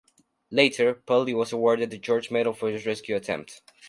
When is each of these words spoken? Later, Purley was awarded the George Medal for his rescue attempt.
Later, 0.49 0.95
Purley 0.95 1.31
was 1.35 1.53
awarded 1.53 1.91
the 1.91 1.99
George 1.99 2.31
Medal 2.31 2.53
for 2.53 2.71
his 2.71 2.87
rescue 2.87 3.15
attempt. 3.15 3.61